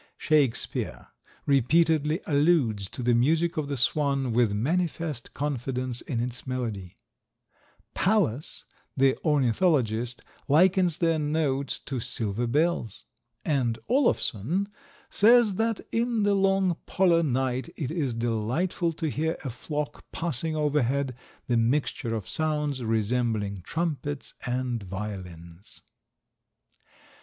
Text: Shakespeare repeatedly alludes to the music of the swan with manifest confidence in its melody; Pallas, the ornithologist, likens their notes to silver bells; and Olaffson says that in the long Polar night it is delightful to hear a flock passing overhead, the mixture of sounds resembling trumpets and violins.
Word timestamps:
Shakespeare 0.17 1.09
repeatedly 1.45 2.21
alludes 2.25 2.89
to 2.89 3.03
the 3.03 3.13
music 3.13 3.55
of 3.55 3.67
the 3.67 3.77
swan 3.77 4.33
with 4.33 4.51
manifest 4.51 5.35
confidence 5.35 6.01
in 6.01 6.19
its 6.19 6.47
melody; 6.47 6.95
Pallas, 7.93 8.65
the 8.97 9.15
ornithologist, 9.23 10.23
likens 10.47 10.97
their 10.97 11.19
notes 11.19 11.77
to 11.77 11.99
silver 11.99 12.47
bells; 12.47 13.05
and 13.45 13.77
Olaffson 13.87 14.69
says 15.11 15.53
that 15.57 15.81
in 15.91 16.23
the 16.23 16.33
long 16.33 16.77
Polar 16.87 17.21
night 17.21 17.69
it 17.77 17.91
is 17.91 18.15
delightful 18.15 18.93
to 18.93 19.07
hear 19.07 19.37
a 19.43 19.51
flock 19.51 20.03
passing 20.11 20.55
overhead, 20.55 21.15
the 21.45 21.57
mixture 21.57 22.15
of 22.15 22.27
sounds 22.27 22.83
resembling 22.83 23.61
trumpets 23.61 24.33
and 24.47 24.81
violins. 24.81 25.83